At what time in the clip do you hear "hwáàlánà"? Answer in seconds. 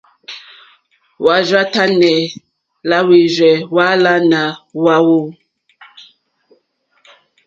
3.71-4.41